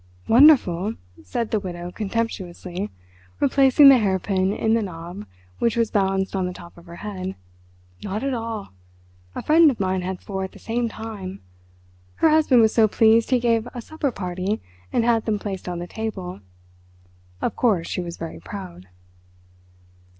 "Wonderful," 0.27 0.95
said 1.21 1.51
the 1.51 1.59
Widow 1.59 1.91
contemptuously, 1.91 2.89
replacing 3.39 3.89
the 3.89 3.99
hairpin 3.99 4.51
in 4.51 4.73
the 4.73 4.81
knob 4.81 5.27
which 5.59 5.77
was 5.77 5.91
balanced 5.91 6.35
on 6.35 6.47
the 6.47 6.53
top 6.53 6.75
of 6.75 6.87
her 6.87 6.95
head. 7.05 7.35
"Not 8.01 8.23
at 8.23 8.33
all! 8.33 8.69
A 9.35 9.43
friend 9.43 9.69
of 9.69 9.79
mine 9.79 10.01
had 10.01 10.19
four 10.19 10.43
at 10.43 10.53
the 10.53 10.57
same 10.57 10.89
time. 10.89 11.39
Her 12.15 12.31
husband 12.31 12.63
was 12.63 12.73
so 12.73 12.87
pleased 12.87 13.29
he 13.29 13.37
gave 13.37 13.67
a 13.75 13.79
supper 13.83 14.11
party 14.11 14.59
and 14.91 15.03
had 15.05 15.25
them 15.25 15.37
placed 15.37 15.69
on 15.69 15.77
the 15.77 15.85
table. 15.85 16.39
Of 17.39 17.55
course 17.55 17.85
she 17.87 18.01
was 18.01 18.17
very 18.17 18.39
proud." 18.39 18.87